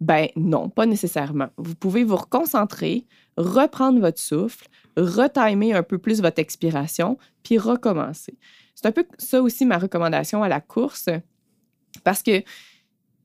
Ben 0.00 0.28
non, 0.36 0.68
pas 0.68 0.86
nécessairement. 0.86 1.48
Vous 1.56 1.74
pouvez 1.74 2.04
vous 2.04 2.14
reconcentrer, 2.14 3.06
reprendre 3.36 3.98
votre 3.98 4.20
souffle, 4.20 4.68
retimer 4.96 5.72
un 5.72 5.82
peu 5.82 5.98
plus 5.98 6.22
votre 6.22 6.38
expiration, 6.38 7.18
puis 7.42 7.58
recommencer. 7.58 8.38
C'est 8.76 8.86
un 8.86 8.92
peu 8.92 9.04
ça 9.18 9.42
aussi 9.42 9.66
ma 9.66 9.78
recommandation 9.78 10.44
à 10.44 10.48
la 10.48 10.60
course, 10.60 11.08
parce 12.04 12.22
que 12.22 12.44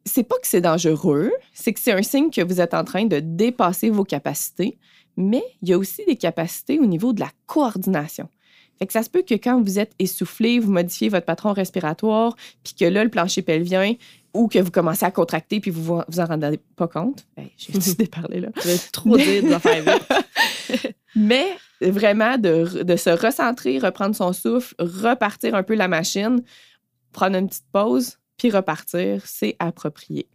c'est 0.06 0.24
pas 0.24 0.40
que 0.40 0.48
c'est 0.48 0.62
dangereux, 0.62 1.32
c'est 1.54 1.72
que 1.72 1.80
c'est 1.80 1.92
un 1.92 2.01
signe 2.01 2.32
que 2.32 2.42
vous 2.42 2.62
êtes 2.62 2.74
en 2.74 2.84
train 2.84 3.06
de 3.06 3.20
dépasser 3.20 3.92
vos 3.92 4.06
capacités, 4.06 4.80
mais 5.22 5.44
il 5.62 5.70
y 5.70 5.74
a 5.74 5.78
aussi 5.78 6.04
des 6.06 6.16
capacités 6.16 6.80
au 6.80 6.86
niveau 6.86 7.13
de 7.13 7.20
la 7.20 7.30
coordination. 7.46 8.30
Fait 8.82 8.88
que 8.88 8.94
ça 8.94 9.04
se 9.04 9.12
peut 9.12 9.22
que 9.22 9.36
quand 9.36 9.62
vous 9.62 9.78
êtes 9.78 9.94
essoufflé, 10.00 10.58
vous 10.58 10.72
modifiez 10.72 11.10
votre 11.10 11.25
patron 11.25 11.54
respiratoire, 11.54 12.36
puis 12.63 12.74
que 12.74 12.86
là, 12.86 13.04
le 13.04 13.12
plancher 13.12 13.44
pelvien, 13.44 13.94
ou 14.34 14.48
que 14.48 14.58
vous 14.58 14.72
commencez 14.72 15.06
à 15.06 15.12
contracter, 15.12 15.60
puis 15.60 15.70
vous 15.70 15.84
vous, 15.84 16.01
vous 16.08 16.20
en 16.20 16.25
rendez 16.25 16.60
pas 16.75 16.88
compte. 16.88 17.28
Ben, 17.38 17.48
J'ai 17.58 17.74
décidé 17.74 18.06
de 18.06 18.10
parler 18.10 18.40
là. 18.40 18.50
Je 18.56 18.70
vais 18.70 18.78
trop 18.92 19.16
dire 19.18 19.56
affaires 19.56 19.84
vite. 19.84 20.96
Mais 21.16 21.46
vraiment, 21.82 22.38
de, 22.38 22.84
de 22.84 22.96
se 22.96 23.10
recentrer, 23.12 23.78
reprendre 23.78 24.16
son 24.16 24.34
souffle, 24.34 24.74
repartir 24.80 25.54
un 25.54 25.62
peu 25.62 25.75
la 25.75 25.88
machine, 25.88 26.42
prendre 27.12 27.38
une 27.38 27.50
petite 27.50 27.70
pause, 27.72 28.18
puis 28.42 28.50
repartir, 28.50 29.22
c'est 29.26 29.56
approprié. 29.60 30.26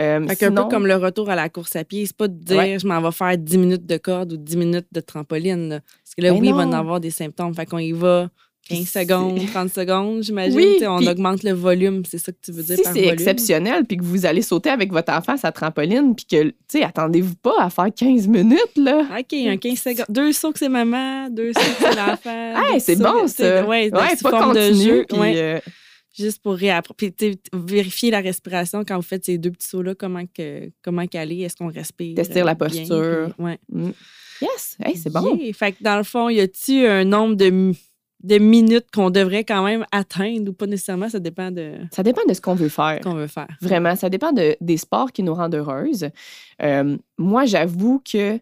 Euh, 0.00 0.26
Fait 0.26 0.34
sinon- 0.46 0.64
peu 0.64 0.68
comme 0.70 0.86
le 0.86 0.96
retour 0.96 1.30
à 1.30 1.36
la 1.36 1.48
course 1.48 1.76
à 1.76 1.84
pied, 1.84 2.04
c'est 2.06 2.16
pas 2.16 2.26
de 2.28 2.34
dire 2.34 2.56
Ouais. 2.58 2.78
je 2.78 2.86
m'en 2.86 3.00
vais 3.00 3.12
faire 3.12 3.38
10 3.38 3.56
minutes 3.56 3.86
de 3.86 3.96
corde 3.96 4.32
ou 4.32 4.36
10 4.36 4.56
minutes 4.56 4.88
de 4.92 5.00
trampoline. 5.00 5.68
là. 5.70 5.80
Parce 5.80 6.14
que 6.16 6.22
là, 6.22 6.32
Ben 6.32 6.40
oui, 6.40 6.48
il 6.48 6.54
va 6.54 6.62
en 6.66 6.72
avoir 6.72 7.00
des 7.00 7.10
symptômes. 7.10 7.54
Fait 7.54 7.64
qu'on 7.66 7.78
y 7.78 7.92
va 7.92 8.28
15 8.68 8.84
C'est- 8.88 9.00
secondes, 9.04 9.38
30 9.54 9.72
secondes, 9.72 10.22
j'imagine. 10.24 10.56
Oui, 10.58 10.78
on 10.86 11.06
augmente 11.06 11.44
le 11.44 11.52
volume, 11.52 12.02
c'est 12.04 12.18
ça 12.18 12.32
que 12.32 12.36
tu 12.44 12.50
veux 12.52 12.62
dire 12.64 12.76
Si 12.76 12.82
par 12.82 12.92
c'est 12.94 13.06
exceptionnel, 13.06 13.84
puis 13.84 13.96
que 13.96 14.02
vous 14.04 14.26
allez 14.26 14.42
sauter 14.42 14.70
avec 14.70 14.92
votre 14.92 15.12
enfant 15.12 15.34
à 15.34 15.36
sa 15.38 15.52
trampoline, 15.52 16.14
puis 16.16 16.26
que, 16.26 16.42
tu 16.48 16.54
sais, 16.68 16.82
attendez-vous 16.82 17.36
pas 17.36 17.54
à 17.62 17.70
faire 17.70 17.86
15 17.96 18.26
minutes, 18.26 18.76
là. 18.76 19.02
OK, 19.18 19.32
un 19.32 19.56
15 19.56 19.78
secondes. 19.78 20.06
Deux 20.08 20.32
sauts 20.32 20.52
que 20.52 20.58
c'est 20.58 20.68
maman, 20.68 21.30
deux 21.30 21.52
sauts 21.52 21.60
que 21.60 21.84
c'est 21.88 21.94
l'enfant. 21.96 22.54
Hey, 22.74 22.80
c'est 22.80 22.96
bon, 22.96 23.28
ça. 23.28 23.64
Ouais, 23.64 23.90
Ouais, 23.94 24.16
pas 24.20 24.30
forme 24.30 24.54
de 24.54 24.72
jeu. 24.74 25.06
ouais, 25.12 25.34
euh, 25.36 25.60
juste 26.16 26.42
pour 26.42 26.54
réapprendre. 26.54 26.96
Puis 26.96 27.14
vérifier 27.52 28.10
la 28.10 28.20
respiration 28.20 28.84
quand 28.84 28.96
vous 28.96 29.02
faites 29.02 29.24
ces 29.24 29.38
deux 29.38 29.50
petits 29.50 29.68
sauts-là, 29.68 29.94
comment, 29.94 30.24
que, 30.26 30.70
comment 30.82 31.06
qu'elle 31.06 31.32
est, 31.32 31.40
est-ce 31.40 31.56
qu'on 31.56 31.68
respire. 31.70 32.14
Tester 32.16 32.42
la 32.42 32.54
bien, 32.54 32.68
posture. 32.68 33.32
puis- 33.36 33.44
ouais. 33.44 33.58
mm. 33.72 33.90
Yes, 34.42 34.76
hey, 34.84 34.96
c'est 34.96 35.10
bon. 35.12 35.34
Yeah. 35.36 35.52
Fait 35.54 35.72
que 35.72 35.82
dans 35.82 35.96
le 35.96 36.02
fond, 36.02 36.28
y 36.28 36.40
a-tu 36.40 36.86
un 36.86 37.04
nombre 37.04 37.36
de, 37.36 37.72
de 38.22 38.38
minutes 38.38 38.86
qu'on 38.92 39.08
devrait 39.08 39.44
quand 39.44 39.64
même 39.64 39.86
atteindre 39.92 40.50
ou 40.50 40.52
pas 40.52 40.66
nécessairement? 40.66 41.08
Ça 41.08 41.20
dépend 41.20 41.50
de 41.50 41.72
Ça 41.90 42.02
dépend 42.02 42.20
de 42.28 42.34
ce 42.34 42.40
qu'on 42.42 42.54
veut 42.54 42.68
faire. 42.68 43.00
qu'on 43.00 43.14
veut 43.14 43.28
faire. 43.28 43.48
Vraiment, 43.62 43.96
ça 43.96 44.10
dépend 44.10 44.32
de- 44.32 44.54
des 44.60 44.76
sports 44.76 45.10
qui 45.12 45.22
nous 45.22 45.32
rendent 45.34 45.54
heureuses. 45.54 46.10
Euh, 46.62 46.98
moi, 47.16 47.46
j'avoue 47.46 48.02
que 48.12 48.38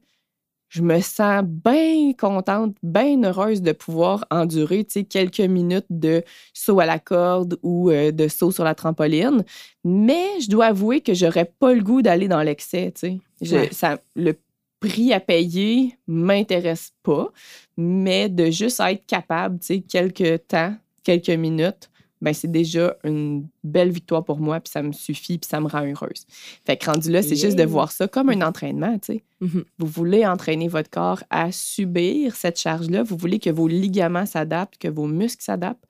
je 0.74 0.82
me 0.82 1.00
sens 1.00 1.44
bien 1.44 2.12
contente, 2.18 2.76
bien 2.82 3.22
heureuse 3.22 3.62
de 3.62 3.70
pouvoir 3.70 4.24
endurer 4.30 4.84
quelques 4.84 5.38
minutes 5.38 5.86
de 5.88 6.24
saut 6.52 6.80
à 6.80 6.86
la 6.86 6.98
corde 6.98 7.58
ou 7.62 7.90
euh, 7.90 8.10
de 8.10 8.26
saut 8.26 8.50
sur 8.50 8.64
la 8.64 8.74
trampoline. 8.74 9.44
Mais 9.84 10.40
je 10.40 10.50
dois 10.50 10.66
avouer 10.66 11.00
que 11.00 11.14
j'aurais 11.14 11.44
pas 11.44 11.72
le 11.72 11.80
goût 11.80 12.02
d'aller 12.02 12.26
dans 12.26 12.42
l'excès. 12.42 12.92
Ouais. 13.40 13.70
le 14.16 14.34
prix 14.80 15.12
à 15.12 15.20
payer 15.20 15.96
m'intéresse 16.08 16.92
pas, 17.04 17.30
mais 17.76 18.28
de 18.28 18.50
juste 18.50 18.80
être 18.80 19.06
capable, 19.06 19.60
quelques 19.88 20.48
temps, 20.48 20.74
quelques 21.04 21.30
minutes, 21.30 21.88
ben 22.24 22.32
c'est 22.32 22.50
déjà 22.50 22.96
une 23.04 23.46
belle 23.62 23.90
victoire 23.90 24.24
pour 24.24 24.40
moi, 24.40 24.58
puis 24.58 24.70
ça 24.70 24.82
me 24.82 24.92
suffit, 24.92 25.36
puis 25.36 25.46
ça 25.46 25.60
me 25.60 25.68
rend 25.68 25.84
heureuse. 25.84 26.24
Fait 26.64 26.78
que 26.78 26.86
rendu 26.86 27.10
là, 27.10 27.22
c'est 27.22 27.36
juste 27.36 27.58
de 27.58 27.64
voir 27.64 27.92
ça 27.92 28.08
comme 28.08 28.30
un 28.30 28.40
entraînement, 28.40 28.98
tu 28.98 29.12
sais. 29.12 29.24
Mhm. 29.40 29.64
Vous 29.78 29.86
voulez 29.86 30.26
entraîner 30.26 30.68
votre 30.68 30.88
corps 30.88 31.22
à 31.28 31.52
subir 31.52 32.34
cette 32.34 32.58
charge-là, 32.58 33.02
vous 33.02 33.18
voulez 33.18 33.38
que 33.38 33.50
vos 33.50 33.68
ligaments 33.68 34.24
s'adaptent, 34.24 34.78
que 34.78 34.88
vos 34.88 35.06
muscles 35.06 35.44
s'adaptent 35.44 35.84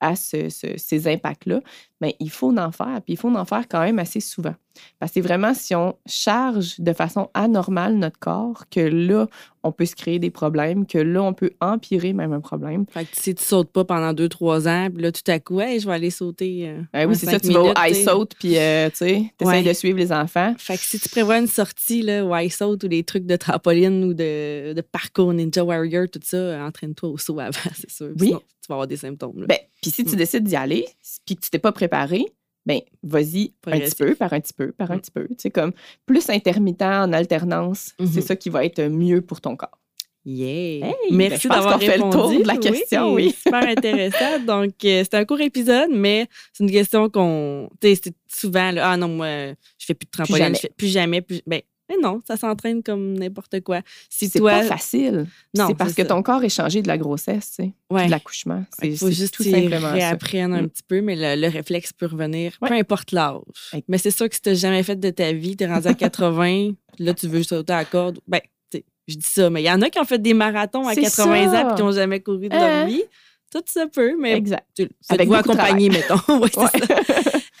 à 0.00 0.14
ce- 0.16 0.48
ce- 0.48 0.76
ces 0.76 1.08
impacts-là, 1.08 1.60
mais 2.00 2.14
il 2.20 2.30
faut 2.30 2.56
en 2.56 2.70
faire, 2.72 3.00
puis 3.04 3.14
il 3.14 3.16
faut 3.16 3.28
en 3.34 3.44
faire 3.44 3.66
quand 3.68 3.80
même 3.80 3.98
assez 3.98 4.20
souvent. 4.20 4.54
Parce 5.00 5.10
que 5.10 5.14
c'est 5.14 5.20
vraiment 5.26 5.54
si 5.54 5.74
on 5.74 5.96
charge 6.06 6.78
de 6.78 6.92
façon 6.92 7.30
anormale 7.34 7.96
notre 7.96 8.18
corps 8.20 8.64
que 8.70 8.78
là, 8.78 9.26
on 9.64 9.72
peut 9.72 9.86
se 9.86 9.96
créer 9.96 10.20
des 10.20 10.30
problèmes, 10.30 10.86
que 10.86 10.98
là, 10.98 11.20
on 11.24 11.32
peut 11.32 11.50
empirer 11.60 12.12
même 12.12 12.32
un 12.32 12.38
problème. 12.40 12.84
Fait 12.88 13.04
que 13.04 13.10
si 13.12 13.34
tu 13.34 13.42
sautes 13.42 13.72
pas 13.72 13.84
pendant 13.84 14.12
deux, 14.12 14.28
trois 14.28 14.68
ans, 14.68 14.88
puis 14.92 15.02
là, 15.02 15.10
tout 15.10 15.28
à 15.28 15.40
coup, 15.40 15.60
hey, 15.60 15.80
je 15.80 15.88
vais 15.88 15.94
aller 15.94 16.10
sauter. 16.10 16.68
euh, 16.68 16.82
Ben 16.92 17.08
oui, 17.08 17.16
c'est 17.16 17.26
ça, 17.26 17.40
tu 17.40 17.48
vas 17.50 17.58
au 17.58 17.62
minutes, 17.64 17.78
high 17.78 17.88
tu 17.92 17.94
sais. 17.98 18.04
saute, 18.04 18.34
puis 18.38 18.56
euh, 18.56 18.88
tu 18.90 18.96
sais, 18.98 19.32
Ouais. 19.42 19.62
de 19.64 19.72
suivre 19.72 19.98
les 19.98 20.12
enfants. 20.12 20.54
Fait 20.58 20.76
que 20.76 20.82
si 20.84 21.00
tu 21.00 21.08
prévois 21.08 21.38
une 21.40 21.48
sortie, 21.48 22.02
là, 22.02 22.24
au 22.24 22.36
high 22.36 22.50
saut 22.52 22.74
ou 22.74 22.88
des 22.88 23.02
trucs 23.02 23.26
de 23.26 23.34
trampoline 23.34 24.04
ou 24.04 24.14
de, 24.14 24.74
de 24.74 24.80
parcours 24.80 25.32
Ninja 25.34 25.64
Warrior, 25.64 26.06
tout 26.12 26.20
ça, 26.22 26.36
euh, 26.36 26.64
entraîne-toi 26.66 27.08
au 27.08 27.18
saut 27.18 27.40
avant, 27.40 27.50
c'est 27.74 27.90
sûr. 27.90 28.10
Oui. 28.20 28.28
Sinon, 28.28 28.42
tu 28.68 28.72
vas 28.72 28.74
avoir 28.76 28.86
des 28.86 28.96
symptômes. 28.98 29.46
Ben, 29.48 29.56
puis 29.80 29.90
si 29.90 30.04
tu 30.04 30.12
Mm. 30.12 30.16
décides 30.18 30.44
d'y 30.44 30.56
aller, 30.56 30.86
puis 31.24 31.36
que 31.36 31.40
tu 31.40 31.48
t'es 31.50 31.58
pas 31.58 31.72
préparé, 31.72 32.26
ben 32.66 32.80
vas-y 33.02 33.54
un 33.66 33.78
petit 33.80 33.94
peu, 33.94 34.14
par 34.14 34.30
un 34.34 34.40
petit 34.40 34.52
peu, 34.52 34.72
par 34.72 34.90
un 34.90 34.96
Mm. 34.96 35.00
petit 35.00 35.10
peu. 35.10 35.26
Tu 35.28 35.34
sais, 35.38 35.50
comme 35.50 35.72
plus 36.04 36.28
intermittent 36.28 36.82
en 36.82 37.12
alternance, 37.14 37.94
c'est 37.98 38.04
Mhm. 38.16 38.20
ça 38.20 38.36
qui 38.36 38.50
va 38.50 38.64
être 38.66 38.82
mieux 38.82 39.22
pour 39.22 39.40
ton 39.40 39.56
corps. 39.56 39.78
Yeah! 40.26 40.88
Hey, 40.88 40.94
ben, 41.10 41.16
Merci 41.16 41.48
d'avoir 41.48 41.80
fait 41.80 41.96
le 41.96 42.10
tour 42.10 42.28
de 42.30 42.46
la 42.46 42.58
question, 42.58 43.14
oui. 43.14 43.34
Super 43.42 43.66
intéressant. 43.66 44.38
Donc, 44.46 44.74
euh, 44.84 45.02
c'est 45.04 45.14
un 45.14 45.24
court 45.24 45.40
épisode, 45.40 45.88
mais 45.90 46.26
c'est 46.52 46.64
une 46.64 46.70
question 46.70 47.08
qu'on. 47.08 47.70
Tu 47.80 47.94
sais, 47.94 48.00
c'est 48.04 48.14
souvent, 48.30 48.70
là, 48.70 48.90
ah 48.90 48.96
non, 48.98 49.08
moi, 49.08 49.54
je 49.78 49.86
fais 49.86 49.94
plus 49.94 50.04
de 50.04 50.10
trampoline, 50.10 50.38
jamais. 50.44 50.54
je 50.56 50.60
fais 50.60 50.72
plus 50.76 50.88
jamais. 50.88 51.22
Plus, 51.22 51.40
ben, 51.46 51.62
mais 51.88 51.96
non, 52.02 52.20
ça 52.26 52.36
s'entraîne 52.36 52.82
comme 52.82 53.14
n'importe 53.18 53.60
quoi. 53.62 53.80
Si 54.10 54.28
C'est 54.28 54.38
toi. 54.38 54.52
pas 54.52 54.62
facile. 54.64 55.26
Non, 55.56 55.68
c'est 55.68 55.74
parce 55.76 55.94
que 55.94 56.02
ça. 56.02 56.08
ton 56.08 56.22
corps 56.22 56.42
est 56.44 56.48
changé 56.48 56.82
de 56.82 56.88
la 56.88 56.98
grossesse, 56.98 57.52
tu 57.56 57.64
sais, 57.64 57.72
Ouais. 57.90 58.06
de 58.06 58.10
l'accouchement. 58.10 58.64
C'est 58.78 58.88
Il 58.88 58.98
faut 58.98 59.10
juste 59.10 59.34
tout 59.34 59.42
simplement 59.42 59.80
ça. 59.88 59.92
réapprendre 59.92 60.54
un 60.56 60.62
Mm. 60.62 60.68
petit 60.68 60.82
peu, 60.86 61.00
mais 61.00 61.16
le, 61.16 61.40
le 61.40 61.48
réflexe 61.48 61.92
peut 61.92 62.06
revenir, 62.06 62.52
Ouais. 62.60 62.68
peu 62.68 62.74
importe 62.74 63.12
l'âge. 63.12 63.38
Ouais. 63.72 63.84
Mais 63.88 63.98
c'est 63.98 64.10
sûr 64.10 64.28
que 64.28 64.34
si 64.34 64.42
tu 64.42 64.48
n'as 64.50 64.54
jamais 64.54 64.82
fait 64.82 64.96
de 64.96 65.10
ta 65.10 65.32
vie, 65.32 65.56
tu 65.56 65.64
es 65.64 65.66
rendu 65.66 65.86
à 65.88 65.94
80, 65.94 66.72
puis 66.96 67.04
là, 67.04 67.14
tu 67.14 67.26
veux 67.28 67.42
sauter 67.42 67.72
à 67.72 67.76
la 67.78 67.84
corde. 67.84 68.18
Ben, 68.26 68.40
je 68.72 69.14
dis 69.14 69.26
ça, 69.26 69.48
mais 69.48 69.62
il 69.62 69.66
y 69.66 69.70
en 69.70 69.80
a 69.80 69.88
qui 69.88 69.98
ont 69.98 70.04
fait 70.04 70.20
des 70.20 70.34
marathons 70.34 70.86
à 70.86 70.92
C'est 70.94 71.00
80 71.00 71.50
ça. 71.50 71.64
ans 71.66 71.70
et 71.72 71.74
qui 71.76 71.82
n'ont 71.82 71.92
jamais 71.92 72.20
couru 72.20 72.48
de 72.50 72.54
Hein? 72.54 72.80
leur 72.80 72.86
vie. 72.88 73.02
Tout 73.50 73.62
ça 73.64 73.86
peut, 73.86 74.14
mais 74.20 74.34
Exact. 74.36 74.66
tu- 74.76 74.90
Avec 75.08 75.30
de 75.30 75.34
accompagner, 75.34 75.88
mettons. 75.88 76.16
Ouais, 76.28 76.40
Ouais. 76.40 76.50
ça. 76.50 76.70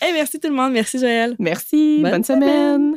Hey, 0.02 0.12
merci 0.12 0.38
tout 0.38 0.48
le 0.48 0.54
monde. 0.54 0.72
Merci, 0.74 0.98
Joël. 0.98 1.34
Merci. 1.38 2.00
Bonne 2.02 2.10
Bonne, 2.10 2.24
semaine. 2.24 2.96